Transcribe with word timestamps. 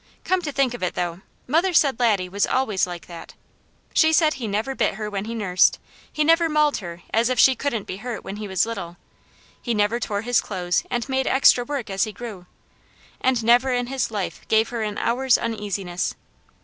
Come 0.23 0.41
to 0.41 0.51
think 0.51 0.73
of 0.73 0.81
it, 0.81 0.95
though, 0.95 1.21
mother 1.45 1.73
said 1.73 1.99
Laddie 1.99 2.27
was 2.27 2.47
always 2.47 2.87
like 2.87 3.05
that. 3.05 3.35
She 3.93 4.11
said 4.11 4.33
he 4.33 4.47
never 4.47 4.73
bit 4.73 4.95
her 4.95 5.11
when 5.11 5.25
he 5.25 5.35
nursed; 5.35 5.77
he 6.11 6.23
never 6.23 6.49
mauled 6.49 6.77
her 6.77 7.03
as 7.13 7.29
if 7.29 7.37
she 7.37 7.55
couldn't 7.55 7.83
be 7.85 7.97
hurt 7.97 8.23
when 8.23 8.37
he 8.37 8.47
was 8.47 8.65
little, 8.65 8.97
he 9.61 9.75
never 9.75 9.99
tore 9.99 10.21
his 10.23 10.41
clothes 10.41 10.83
and 10.89 11.07
made 11.07 11.27
extra 11.27 11.63
work 11.63 11.91
as 11.91 12.05
he 12.05 12.11
grew, 12.11 12.47
and 13.23 13.43
never 13.43 13.71
in 13.71 13.85
his 13.85 14.09
life 14.09 14.41
gave 14.47 14.69
her 14.69 14.81
an 14.81 14.97
hour's 14.97 15.37
uneasiness. 15.37 16.15